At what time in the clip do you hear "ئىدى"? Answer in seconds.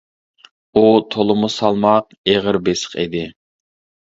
3.05-3.23